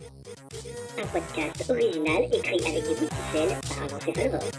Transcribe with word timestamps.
Un 0.00 1.06
podcast 1.08 1.70
original 1.70 2.22
écrit 2.32 2.64
avec 2.64 2.84
des 2.84 2.94
bouts 2.94 3.04
de 3.04 3.10
ficelle 3.10 3.58
par 3.68 3.82
un 3.82 3.96
encéphalomorphe. 3.96 4.52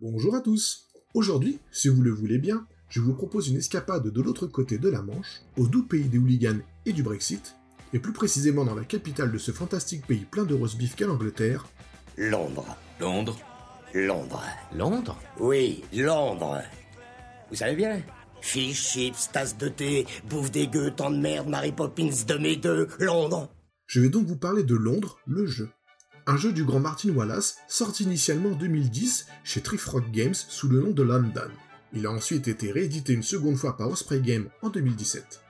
Bonjour 0.00 0.34
à 0.34 0.40
tous 0.40 0.88
Aujourd'hui, 1.14 1.60
si 1.70 1.88
vous 1.88 2.02
le 2.02 2.10
voulez 2.10 2.38
bien, 2.38 2.66
je 2.88 3.00
vous 3.00 3.14
propose 3.14 3.48
une 3.48 3.58
escapade 3.58 4.08
de 4.08 4.20
l'autre 4.20 4.48
côté 4.48 4.78
de 4.78 4.88
la 4.88 5.00
Manche, 5.00 5.42
au 5.56 5.68
doux 5.68 5.84
pays 5.84 6.08
des 6.08 6.18
hooligans 6.18 6.60
et 6.84 6.92
du 6.92 7.04
Brexit, 7.04 7.54
et 7.92 8.00
plus 8.00 8.12
précisément 8.12 8.64
dans 8.64 8.74
la 8.74 8.84
capitale 8.84 9.30
de 9.30 9.38
ce 9.38 9.52
fantastique 9.52 10.08
pays 10.08 10.24
plein 10.24 10.44
de 10.44 10.56
roast 10.56 10.76
beef 10.76 10.96
qu'est 10.96 11.06
l'Angleterre, 11.06 11.68
Londres. 12.16 12.76
Londres 12.98 13.38
Londres. 13.94 14.44
Londres? 14.74 15.18
Oui, 15.38 15.84
Londres. 15.92 16.62
Vous 17.48 17.56
savez 17.56 17.76
bien? 17.76 18.02
Fish, 18.40 18.92
chips, 18.92 19.30
tasse 19.32 19.56
de 19.56 19.68
thé, 19.68 20.06
bouffe 20.28 20.50
dégueu, 20.50 20.90
temps 20.90 21.10
de 21.10 21.18
merde, 21.18 21.48
Mary 21.48 21.72
Poppins 21.72 22.10
de 22.26 22.34
mes 22.34 22.56
deux, 22.56 22.88
Londres. 22.98 23.48
Je 23.86 24.00
vais 24.00 24.08
donc 24.08 24.26
vous 24.26 24.36
parler 24.36 24.64
de 24.64 24.74
Londres, 24.74 25.18
le 25.26 25.46
jeu. 25.46 25.68
Un 26.26 26.36
jeu 26.36 26.52
du 26.52 26.64
grand 26.64 26.80
Martin 26.80 27.10
Wallace, 27.10 27.56
sorti 27.68 28.04
initialement 28.04 28.50
en 28.50 28.54
2010 28.54 29.26
chez 29.44 29.62
Trifrock 29.62 30.10
Games 30.10 30.34
sous 30.34 30.68
le 30.68 30.80
nom 30.80 30.90
de 30.90 31.02
London. 31.02 31.50
Il 31.94 32.06
a 32.06 32.10
ensuite 32.10 32.48
été 32.48 32.70
réédité 32.70 33.14
une 33.14 33.22
seconde 33.22 33.56
fois 33.56 33.76
par 33.78 33.88
Osprey 33.88 34.20
Games 34.20 34.48
en 34.60 34.68
2017. 34.68 35.40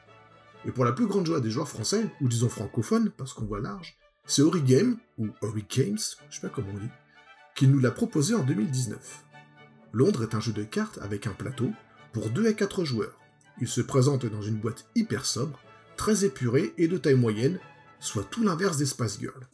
Et 0.66 0.70
pour 0.70 0.84
la 0.84 0.92
plus 0.92 1.06
grande 1.06 1.26
joie 1.26 1.40
des 1.40 1.50
joueurs 1.50 1.68
français, 1.68 2.04
ou 2.20 2.28
disons 2.28 2.48
francophones, 2.48 3.10
parce 3.10 3.32
qu'on 3.32 3.44
voit 3.44 3.60
large, 3.60 3.96
c'est 4.24 4.42
Ori 4.42 4.62
Game, 4.62 4.98
ou 5.18 5.28
Ori 5.42 5.64
Games, 5.68 5.98
je 6.30 6.34
sais 6.36 6.46
pas 6.46 6.48
comment 6.48 6.68
on 6.72 6.78
dit, 6.78 6.90
qui 7.56 7.66
nous 7.66 7.80
l'a 7.80 7.90
proposé 7.90 8.36
en 8.36 8.44
2019. 8.44 9.24
Londres 9.92 10.22
est 10.22 10.36
un 10.36 10.40
jeu 10.40 10.52
de 10.52 10.62
cartes 10.62 10.98
avec 11.02 11.26
un 11.26 11.32
plateau 11.32 11.72
pour 12.12 12.30
2 12.30 12.48
à 12.48 12.52
4 12.52 12.84
joueurs. 12.84 13.18
Il 13.60 13.68
se 13.68 13.80
présente 13.80 14.26
dans 14.26 14.42
une 14.42 14.56
boîte 14.56 14.86
hyper 14.94 15.26
sobre, 15.26 15.58
très 15.96 16.24
épurée 16.24 16.72
et 16.78 16.88
de 16.88 16.96
taille 16.96 17.14
moyenne, 17.14 17.58
soit 18.00 18.24
tout 18.24 18.44
l'inverse 18.44 18.76
des 18.76 18.86
Spice 18.86 19.18
Girls. 19.18 19.46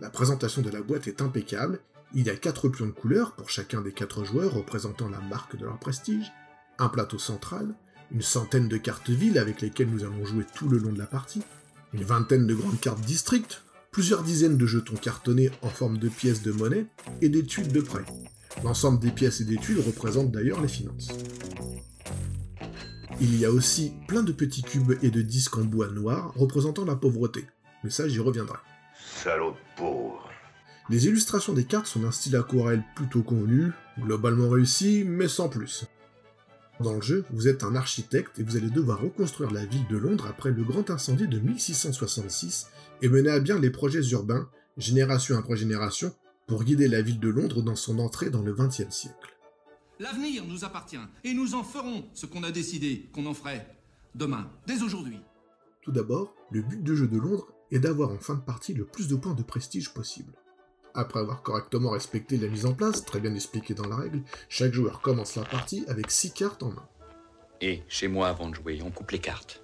La 0.00 0.10
présentation 0.10 0.62
de 0.62 0.70
la 0.70 0.82
boîte 0.82 1.06
est 1.06 1.22
impeccable, 1.22 1.80
il 2.14 2.26
y 2.26 2.30
a 2.30 2.36
4 2.36 2.68
pions 2.68 2.86
de 2.86 2.92
couleur 2.92 3.32
pour 3.32 3.50
chacun 3.50 3.80
des 3.80 3.92
4 3.92 4.24
joueurs 4.24 4.52
représentant 4.52 5.08
la 5.08 5.20
marque 5.20 5.56
de 5.56 5.64
leur 5.64 5.78
prestige, 5.78 6.32
un 6.78 6.88
plateau 6.88 7.18
central, 7.18 7.74
une 8.10 8.22
centaine 8.22 8.68
de 8.68 8.76
cartes 8.76 9.10
villes 9.10 9.38
avec 9.38 9.60
lesquelles 9.60 9.90
nous 9.90 10.04
allons 10.04 10.24
jouer 10.24 10.44
tout 10.54 10.68
le 10.68 10.78
long 10.78 10.92
de 10.92 10.98
la 10.98 11.06
partie, 11.06 11.42
une 11.92 12.04
vingtaine 12.04 12.46
de 12.46 12.54
grandes 12.54 12.80
cartes 12.80 13.00
districts, 13.00 13.62
plusieurs 13.90 14.22
dizaines 14.22 14.56
de 14.56 14.66
jetons 14.66 14.96
cartonnés 14.96 15.50
en 15.62 15.68
forme 15.68 15.98
de 15.98 16.08
pièces 16.08 16.42
de 16.42 16.52
monnaie 16.52 16.86
et 17.22 17.28
des 17.28 17.44
tuiles 17.44 17.72
de 17.72 17.80
prêt. 17.80 18.04
L'ensemble 18.64 18.98
des 18.98 19.10
pièces 19.10 19.40
et 19.40 19.44
des 19.44 19.56
tuiles 19.56 19.80
représente 19.80 20.30
d'ailleurs 20.30 20.60
les 20.60 20.68
finances. 20.68 21.08
Il 23.20 23.38
y 23.38 23.44
a 23.44 23.50
aussi 23.50 23.92
plein 24.08 24.22
de 24.22 24.32
petits 24.32 24.62
cubes 24.62 24.92
et 25.02 25.10
de 25.10 25.22
disques 25.22 25.56
en 25.56 25.64
bois 25.64 25.88
noir 25.88 26.32
représentant 26.36 26.84
la 26.84 26.96
pauvreté, 26.96 27.46
mais 27.82 27.90
ça 27.90 28.08
j'y 28.08 28.20
reviendrai. 28.20 28.58
Salaud 29.22 29.54
pauvre. 29.76 30.28
Les 30.88 31.06
illustrations 31.06 31.52
des 31.52 31.64
cartes 31.64 31.86
sont 31.86 32.00
d'un 32.00 32.12
style 32.12 32.36
aquarelle 32.36 32.84
plutôt 32.94 33.22
convenu, 33.22 33.72
globalement 33.98 34.48
réussi, 34.48 35.02
mais 35.04 35.28
sans 35.28 35.48
plus. 35.48 35.86
Dans 36.78 36.94
le 36.94 37.00
jeu, 37.00 37.24
vous 37.30 37.48
êtes 37.48 37.64
un 37.64 37.74
architecte 37.74 38.38
et 38.38 38.42
vous 38.42 38.56
allez 38.56 38.68
devoir 38.68 39.00
reconstruire 39.00 39.50
la 39.50 39.64
ville 39.64 39.86
de 39.88 39.96
Londres 39.96 40.26
après 40.28 40.50
le 40.50 40.62
grand 40.62 40.90
incendie 40.90 41.26
de 41.26 41.38
1666 41.38 42.66
et 43.02 43.08
mener 43.08 43.30
à 43.30 43.40
bien 43.40 43.58
les 43.58 43.70
projets 43.70 44.06
urbains, 44.10 44.48
génération 44.76 45.38
après 45.38 45.56
génération, 45.56 46.14
pour 46.46 46.64
guider 46.64 46.88
la 46.88 47.02
ville 47.02 47.20
de 47.20 47.28
Londres 47.28 47.62
dans 47.62 47.76
son 47.76 47.98
entrée 47.98 48.30
dans 48.30 48.42
le 48.42 48.54
XXe 48.54 48.90
siècle. 48.90 49.36
L'avenir 49.98 50.44
nous 50.46 50.64
appartient 50.64 50.98
et 51.24 51.34
nous 51.34 51.54
en 51.54 51.64
ferons 51.64 52.04
ce 52.14 52.26
qu'on 52.26 52.42
a 52.42 52.52
décidé 52.52 53.08
qu'on 53.12 53.26
en 53.26 53.34
ferait 53.34 53.76
demain, 54.14 54.50
dès 54.66 54.82
aujourd'hui. 54.82 55.20
Tout 55.82 55.92
d'abord, 55.92 56.34
le 56.50 56.62
but 56.62 56.82
de 56.82 56.94
jeu 56.94 57.08
de 57.08 57.18
Londres 57.18 57.52
est 57.70 57.78
d'avoir 57.78 58.10
en 58.10 58.18
fin 58.18 58.34
de 58.34 58.40
partie 58.40 58.74
le 58.74 58.84
plus 58.84 59.08
de 59.08 59.16
points 59.16 59.34
de 59.34 59.42
prestige 59.42 59.92
possible. 59.92 60.34
Après 60.94 61.20
avoir 61.20 61.42
correctement 61.42 61.90
respecté 61.90 62.38
la 62.38 62.48
mise 62.48 62.66
en 62.66 62.74
place, 62.74 63.04
très 63.04 63.20
bien 63.20 63.34
expliqué 63.34 63.74
dans 63.74 63.88
la 63.88 63.96
règle, 63.96 64.22
chaque 64.48 64.72
joueur 64.72 65.00
commence 65.00 65.36
la 65.36 65.44
partie 65.44 65.84
avec 65.88 66.10
6 66.10 66.32
cartes 66.32 66.62
en 66.62 66.70
main. 66.70 66.88
Et 67.60 67.82
chez 67.88 68.08
moi, 68.08 68.28
avant 68.28 68.48
de 68.48 68.54
jouer, 68.54 68.80
on 68.82 68.90
coupe 68.90 69.10
les 69.10 69.18
cartes. 69.18 69.62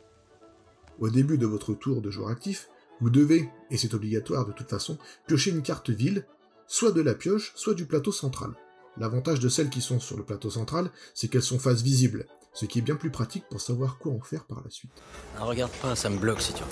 Au 0.98 1.10
début 1.10 1.38
de 1.38 1.46
votre 1.46 1.74
tour 1.74 2.02
de 2.02 2.10
joueur 2.10 2.28
actif, 2.28 2.68
vous 3.00 3.10
devez, 3.10 3.48
et 3.70 3.76
c'est 3.76 3.94
obligatoire 3.94 4.46
de 4.46 4.52
toute 4.52 4.68
façon, 4.68 4.98
piocher 5.26 5.50
une 5.50 5.62
carte 5.62 5.90
ville, 5.90 6.26
soit 6.72 6.92
de 6.92 7.02
la 7.02 7.14
pioche, 7.14 7.52
soit 7.54 7.74
du 7.74 7.84
plateau 7.84 8.12
central. 8.12 8.54
L'avantage 8.96 9.40
de 9.40 9.50
celles 9.50 9.68
qui 9.68 9.82
sont 9.82 10.00
sur 10.00 10.16
le 10.16 10.24
plateau 10.24 10.48
central, 10.48 10.90
c'est 11.12 11.28
qu'elles 11.28 11.42
sont 11.42 11.58
face 11.58 11.82
visible, 11.82 12.24
ce 12.54 12.64
qui 12.64 12.78
est 12.78 12.82
bien 12.82 12.96
plus 12.96 13.10
pratique 13.10 13.44
pour 13.50 13.60
savoir 13.60 13.98
quoi 13.98 14.12
en 14.12 14.22
faire 14.22 14.46
par 14.46 14.62
la 14.64 14.70
suite. 14.70 14.90
Ah, 15.36 15.44
regarde 15.44 15.70
pas, 15.82 15.94
ça 15.94 16.08
me 16.08 16.16
bloque 16.16 16.40
si 16.40 16.54
tu. 16.54 16.62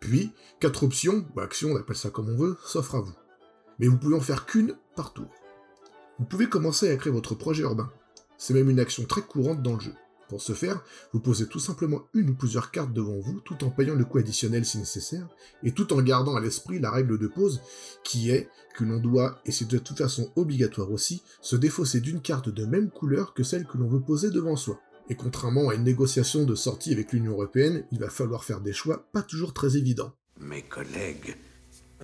Puis, 0.00 0.32
quatre 0.60 0.82
options, 0.82 1.26
ou 1.36 1.40
actions, 1.40 1.72
on 1.72 1.76
appelle 1.76 1.96
ça 1.96 2.08
comme 2.08 2.30
on 2.30 2.36
veut, 2.38 2.56
s'offrent 2.64 2.94
à 2.94 3.00
vous. 3.02 3.12
Mais 3.78 3.86
vous 3.86 3.98
pouvez 3.98 4.16
en 4.16 4.20
faire 4.20 4.46
qu'une 4.46 4.78
par 4.96 5.12
tour. 5.12 5.28
Vous 6.18 6.24
pouvez 6.24 6.48
commencer 6.48 6.90
à 6.90 6.96
créer 6.96 7.12
votre 7.12 7.34
projet 7.34 7.62
urbain. 7.62 7.92
C'est 8.38 8.54
même 8.54 8.70
une 8.70 8.80
action 8.80 9.04
très 9.04 9.20
courante 9.20 9.60
dans 9.60 9.74
le 9.74 9.80
jeu. 9.80 9.94
Pour 10.30 10.40
ce 10.40 10.52
faire, 10.52 10.80
vous 11.12 11.18
posez 11.18 11.48
tout 11.48 11.58
simplement 11.58 12.02
une 12.14 12.30
ou 12.30 12.34
plusieurs 12.34 12.70
cartes 12.70 12.92
devant 12.92 13.18
vous, 13.18 13.40
tout 13.40 13.64
en 13.64 13.70
payant 13.70 13.96
le 13.96 14.04
coût 14.04 14.18
additionnel 14.18 14.64
si 14.64 14.78
nécessaire, 14.78 15.26
et 15.64 15.72
tout 15.72 15.92
en 15.92 16.00
gardant 16.00 16.36
à 16.36 16.40
l'esprit 16.40 16.78
la 16.78 16.92
règle 16.92 17.18
de 17.18 17.26
pause, 17.26 17.60
qui 18.04 18.30
est 18.30 18.48
que 18.76 18.84
l'on 18.84 19.00
doit, 19.00 19.40
et 19.44 19.50
c'est 19.50 19.66
de 19.66 19.78
toute 19.78 19.98
façon 19.98 20.30
obligatoire 20.36 20.92
aussi, 20.92 21.24
se 21.40 21.56
défausser 21.56 22.00
d'une 22.00 22.22
carte 22.22 22.48
de 22.48 22.64
même 22.64 22.90
couleur 22.90 23.34
que 23.34 23.42
celle 23.42 23.66
que 23.66 23.76
l'on 23.76 23.88
veut 23.88 24.02
poser 24.02 24.30
devant 24.30 24.54
soi. 24.54 24.80
Et 25.08 25.16
contrairement 25.16 25.68
à 25.68 25.74
une 25.74 25.82
négociation 25.82 26.44
de 26.44 26.54
sortie 26.54 26.92
avec 26.92 27.12
l'Union 27.12 27.32
Européenne, 27.32 27.84
il 27.90 27.98
va 27.98 28.08
falloir 28.08 28.44
faire 28.44 28.60
des 28.60 28.72
choix 28.72 29.08
pas 29.12 29.22
toujours 29.22 29.52
très 29.52 29.76
évidents. 29.76 30.12
Mes 30.38 30.62
collègues 30.62 31.36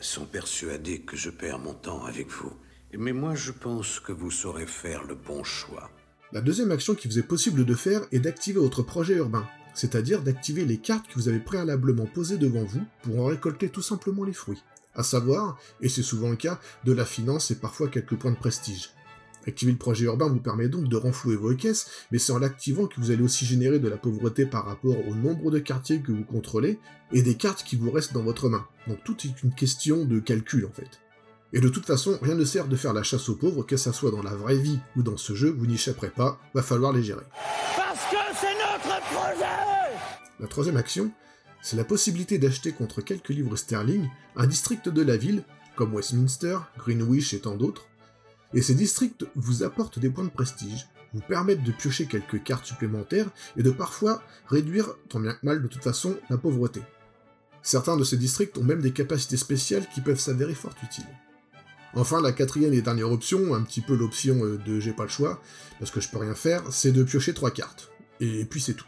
sont 0.01 0.27
persuadés 0.27 1.03
que 1.03 1.17
je 1.17 1.31
perds 1.31 1.61
mon 1.61 1.75
temps 1.75 2.05
avec 2.05 2.29
vous. 2.29 2.53
Mais 2.93 3.13
moi, 3.13 3.37
je 3.37 3.53
pense 3.53 4.01
que 4.01 4.11
vous 4.11 4.33
saurez 4.33 4.67
faire 4.67 5.05
le 5.05 5.15
bon 5.15 5.45
choix. 5.45 5.93
La 6.33 6.41
deuxième 6.41 6.73
action 6.73 6.97
qui 6.97 7.07
vous 7.07 7.21
est 7.21 7.23
possible 7.23 7.65
de 7.65 7.75
faire 7.75 8.03
est 8.11 8.19
d'activer 8.19 8.59
votre 8.59 8.83
projet 8.83 9.15
urbain, 9.15 9.47
c'est-à-dire 9.75 10.23
d'activer 10.23 10.65
les 10.65 10.79
cartes 10.79 11.07
que 11.07 11.15
vous 11.15 11.29
avez 11.29 11.39
préalablement 11.39 12.07
posées 12.07 12.37
devant 12.37 12.65
vous 12.65 12.83
pour 13.03 13.21
en 13.21 13.27
récolter 13.27 13.69
tout 13.69 13.83
simplement 13.83 14.25
les 14.25 14.33
fruits. 14.33 14.63
À 14.95 15.05
savoir, 15.05 15.57
et 15.81 15.89
c'est 15.89 16.03
souvent 16.03 16.31
le 16.31 16.37
cas, 16.37 16.59
de 16.85 16.93
la 16.93 17.05
finance 17.05 17.53
et 17.53 17.55
parfois 17.57 17.89
quelques 17.89 18.17
points 18.17 18.33
de 18.33 18.37
prestige. 18.37 18.91
Activer 19.47 19.71
le 19.71 19.79
projet 19.79 20.07
urbain 20.07 20.29
vous 20.29 20.41
permet 20.41 20.69
donc 20.69 20.89
de 20.89 20.97
renflouer 20.97 21.37
vos 21.37 21.55
caisses, 21.55 21.89
mais 22.11 22.19
c'est 22.19 22.33
en 22.33 22.41
l'activant 22.41 22.89
que 22.89 23.01
vous 23.01 23.13
allez 23.13 23.23
aussi 23.23 23.47
générer 23.47 23.79
de 23.79 23.89
la 23.89 23.97
pauvreté 23.97 24.47
par 24.47 24.67
rapport 24.67 25.07
au 25.07 25.15
nombre 25.15 25.53
de 25.53 25.61
quartiers 25.61 26.01
que 26.01 26.11
vous 26.11 26.25
contrôlez, 26.25 26.81
et 27.13 27.23
des 27.23 27.37
cartes 27.37 27.63
qui 27.63 27.77
vous 27.77 27.93
restent 27.93 28.15
dans 28.15 28.25
votre 28.25 28.49
main. 28.49 28.67
Donc 28.89 28.99
tout 29.05 29.17
est 29.25 29.43
une 29.45 29.55
question 29.55 30.05
de 30.05 30.19
calcul 30.19 30.67
en 30.67 30.73
fait. 30.73 31.06
Et 31.53 31.61
de 31.61 31.69
toute 31.69 31.87
façon, 31.87 32.19
rien 32.23 32.35
ne 32.35 32.45
sert 32.45 32.67
de 32.67 32.77
faire 32.77 32.93
la 32.93 33.03
chasse 33.03 33.29
aux 33.29 33.37
pauvres, 33.37 33.63
que 33.63 33.77
ça 33.77 33.93
soit 33.93 34.11
dans 34.11 34.23
la 34.23 34.35
vraie 34.35 34.59
vie 34.59 34.81
ou 34.97 35.03
dans 35.03 35.17
ce 35.17 35.35
jeu, 35.35 35.51
vous 35.51 35.67
n'y 35.67 35.75
échapperez 35.75 36.11
pas, 36.11 36.39
va 36.55 36.63
falloir 36.63 36.93
les 36.93 37.03
gérer. 37.03 37.25
Parce 37.77 38.05
que 38.11 38.17
c'est 38.41 38.55
notre 38.55 39.01
projet 39.07 39.97
La 40.41 40.49
troisième 40.49 40.77
action, 40.77 41.13
c'est 41.63 41.77
la 41.77 41.85
possibilité 41.85 42.39
d'acheter 42.39 42.73
contre 42.73 43.01
quelques 43.01 43.31
livres 43.31 43.57
sterling 43.57 44.09
un 44.35 44.47
district 44.47 44.89
de 44.89 45.03
la 45.03 45.17
ville, 45.17 45.45
comme 45.77 45.95
Westminster, 45.95 46.59
Greenwich 46.79 47.35
et 47.35 47.41
tant 47.41 47.57
d'autres, 47.57 47.87
et 48.55 48.63
ces 48.63 48.75
districts 48.75 49.25
vous 49.35 49.63
apportent 49.63 49.99
des 49.99 50.11
points 50.11 50.25
de 50.25 50.31
prestige, 50.31 50.89
vous 51.13 51.21
permettent 51.21 51.63
de 51.63 51.73
piocher 51.73 52.07
quelques 52.07 52.43
cartes 52.43 52.67
supplémentaires 52.67 53.29
et 53.57 53.63
de 53.63 53.71
parfois 53.71 54.23
réduire, 54.47 54.95
tant 55.09 55.21
bien 55.21 55.33
que 55.33 55.45
mal 55.45 55.63
de 55.63 55.69
toute 55.69 55.83
façon, 55.83 56.17
la 56.31 56.39
pauvreté. 56.39 56.83
Certains 57.63 57.97
de 57.97 58.05
ces 58.05 58.17
districts 58.17 58.59
ont 58.59 58.65
même 58.65 58.81
des 58.81 58.93
capacités 58.93 59.37
spéciales 59.37 59.89
qui 59.93 60.01
peuvent 60.01 60.21
s'avérer 60.21 60.55
fort 60.55 60.75
utiles. 60.83 61.05
Enfin, 61.97 62.21
la 62.21 62.33
quatrième 62.33 62.75
et 62.75 62.83
dernière 62.83 63.11
option, 63.11 63.55
un 63.55 63.63
petit 63.63 63.81
peu 63.81 63.97
l'option 63.97 64.45
euh, 64.45 64.59
de 64.59 64.79
j'ai 64.81 64.93
pas 64.93 65.05
le 65.05 65.09
choix, 65.09 65.41
parce 65.79 65.91
que 65.91 66.01
je 66.01 66.11
peux 66.11 66.19
rien 66.19 66.35
faire, 66.35 66.63
c'est 66.71 66.93
de 66.93 67.03
piocher 67.03 67.33
trois 67.33 67.51
cartes. 67.51 67.91
Et 68.21 68.45
puis 68.45 68.61
c'est 68.61 68.75
tout. 68.75 68.87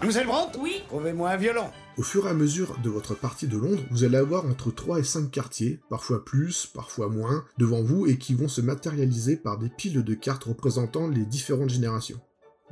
Mademoiselle 0.00 0.26
Brandt 0.26 0.58
Oui 0.60 0.82
Trouvez-moi 0.88 1.30
un 1.30 1.36
violon. 1.36 1.70
Au 1.96 2.02
fur 2.02 2.26
et 2.26 2.30
à 2.30 2.34
mesure 2.34 2.76
de 2.82 2.90
votre 2.90 3.14
partie 3.14 3.46
de 3.46 3.56
Londres, 3.56 3.82
vous 3.90 4.04
allez 4.04 4.18
avoir 4.18 4.44
entre 4.44 4.70
3 4.70 4.98
et 4.98 5.04
5 5.04 5.30
quartiers, 5.30 5.80
parfois 5.88 6.22
plus, 6.22 6.66
parfois 6.66 7.08
moins, 7.08 7.44
devant 7.56 7.82
vous 7.82 8.06
et 8.06 8.18
qui 8.18 8.34
vont 8.34 8.48
se 8.48 8.60
matérialiser 8.60 9.36
par 9.36 9.56
des 9.56 9.70
piles 9.70 10.04
de 10.04 10.14
cartes 10.14 10.44
représentant 10.44 11.08
les 11.08 11.24
différentes 11.24 11.70
générations. 11.70 12.20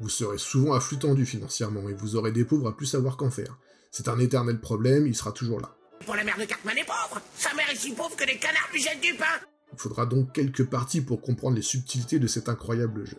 Vous 0.00 0.10
serez 0.10 0.38
souvent 0.38 0.74
à 0.74 0.80
flux 0.80 0.98
tendu 0.98 1.24
financièrement 1.24 1.88
et 1.88 1.94
vous 1.94 2.16
aurez 2.16 2.32
des 2.32 2.44
pauvres 2.44 2.68
à 2.68 2.76
plus 2.76 2.86
savoir 2.86 3.16
qu'en 3.16 3.30
faire. 3.30 3.56
C'est 3.90 4.08
un 4.08 4.18
éternel 4.18 4.60
problème, 4.60 5.06
il 5.06 5.14
sera 5.14 5.32
toujours 5.32 5.60
là. 5.60 5.76
Pour 6.04 6.16
la 6.16 6.24
mère 6.24 6.38
de 6.38 6.44
Cartman 6.44 6.76
est 6.76 6.84
pauvre 6.84 7.20
Sa 7.36 7.54
mère 7.54 7.68
est 7.70 7.76
si 7.76 7.92
pauvre 7.92 8.14
que 8.16 8.24
les 8.24 8.36
canards 8.36 8.68
lui 8.72 8.82
du 9.00 9.14
pain 9.14 9.24
Il 9.72 9.78
faudra 9.78 10.06
donc 10.06 10.32
quelques 10.32 10.64
parties 10.64 11.00
pour 11.00 11.20
comprendre 11.20 11.56
les 11.56 11.62
subtilités 11.62 12.18
de 12.18 12.26
cet 12.26 12.48
incroyable 12.48 13.06
jeu. 13.06 13.18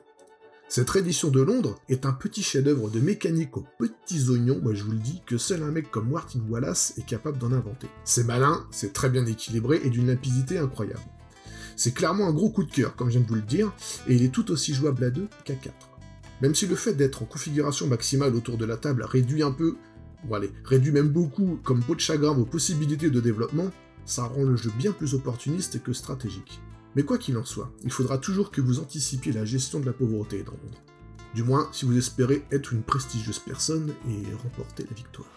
Cette 0.68 0.90
réédition 0.90 1.30
de 1.30 1.42
Londres 1.42 1.80
est 1.90 2.06
un 2.06 2.12
petit 2.12 2.42
chef-d'œuvre 2.42 2.90
de 2.90 3.00
mécanique 3.00 3.56
aux 3.56 3.66
petits 3.78 4.30
oignons, 4.30 4.60
moi 4.62 4.74
je 4.74 4.84
vous 4.84 4.92
le 4.92 4.98
dis, 4.98 5.22
que 5.26 5.38
seul 5.38 5.62
un 5.62 5.72
mec 5.72 5.92
comme 5.92 6.10
Martin 6.10 6.40
Wallace 6.50 6.94
est 6.98 7.06
capable 7.06 7.38
d'en 7.38 7.52
inventer. 7.52 7.88
C'est 8.04 8.24
malin, 8.24 8.66
c'est 8.72 8.92
très 8.92 9.10
bien 9.10 9.26
équilibré 9.28 9.80
et 9.84 9.90
d'une 9.90 10.08
limpidité 10.08 10.58
incroyable. 10.58 11.00
C'est 11.76 11.94
clairement 11.94 12.28
un 12.28 12.34
gros 12.34 12.50
coup 12.50 12.64
de 12.64 12.72
cœur, 12.72 12.96
comme 12.96 13.10
je 13.10 13.18
viens 13.18 13.22
de 13.22 13.28
vous 13.28 13.36
le 13.36 13.42
dire, 13.42 13.72
et 14.08 14.16
il 14.16 14.24
est 14.24 14.34
tout 14.34 14.50
aussi 14.50 14.74
jouable 14.74 15.04
à 15.04 15.10
2 15.12 15.28
qu'à 15.44 15.54
4. 15.54 15.74
Même 16.42 16.56
si 16.56 16.66
le 16.66 16.76
fait 16.76 16.94
d'être 16.94 17.22
en 17.22 17.26
configuration 17.26 17.88
maximale 17.88 18.36
autour 18.36 18.58
de 18.58 18.66
la 18.66 18.78
table 18.78 19.04
réduit 19.04 19.44
un 19.44 19.52
peu, 19.52 19.78
bon 20.26 20.42
réduit 20.64 20.92
même 20.92 21.10
beaucoup 21.10 21.60
comme 21.64 21.82
peau 21.82 21.96
de 21.96 22.00
chagrin 22.00 22.34
vos 22.34 22.46
possibilités 22.46 23.10
de 23.10 23.22
développement, 23.22 23.72
ça 24.06 24.24
rend 24.24 24.44
le 24.44 24.56
jeu 24.56 24.72
bien 24.78 24.92
plus 24.92 25.14
opportuniste 25.14 25.82
que 25.82 25.94
stratégique. 25.94 26.60
Mais 26.96 27.04
quoi 27.04 27.18
qu'il 27.18 27.38
en 27.38 27.46
soit, 27.46 27.72
il 27.84 27.92
faudra 27.92 28.18
toujours 28.18 28.52
que 28.52 28.62
vous 28.62 28.80
anticipiez 28.80 29.34
la 29.34 29.46
gestion 29.46 29.80
de 29.80 29.86
la 29.86 29.94
pauvreté 29.94 30.44
dans 30.44 30.52
Londres. 30.52 30.82
Du 31.34 31.44
moins, 31.44 31.68
si 31.74 31.84
vous 31.84 31.98
espérez 31.98 32.46
être 32.52 32.72
une 32.72 32.82
prestigieuse 32.82 33.40
personne 33.40 33.94
et 34.08 34.24
remporter 34.42 34.86
la 34.90 34.96
victoire. 34.96 35.28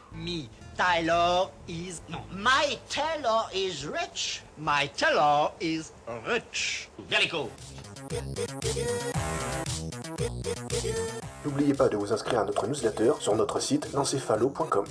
Taylor 0.76 1.50
is... 1.66 2.00
Non, 2.08 2.20
my 2.32 2.78
Taylor 2.88 3.50
is 3.52 3.84
rich. 3.84 4.44
My 4.56 4.88
Taylor 4.96 5.50
is 5.60 5.90
rich. 6.24 6.88
Cool. 7.28 7.50
N'oubliez 11.44 11.74
pas 11.74 11.88
de 11.88 11.96
vous 11.96 12.12
inscrire 12.12 12.40
à 12.40 12.44
notre 12.44 12.66
newsletter 12.66 13.12
sur 13.20 13.34
notre 13.36 13.60
site 13.60 13.92
lancefalo.com. 13.92 14.84